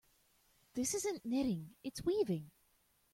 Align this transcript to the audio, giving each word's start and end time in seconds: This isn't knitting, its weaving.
This 0.73 0.95
isn't 0.95 1.25
knitting, 1.25 1.75
its 1.83 2.03
weaving. 2.03 2.49